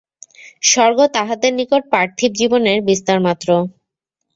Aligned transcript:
স্বর্গ 0.63 0.99
তাহাদের 1.15 1.51
নিকট 1.59 1.83
পার্থিব 1.93 2.31
জীবনের 2.39 2.77
বিস্তারমাত্র। 2.89 3.47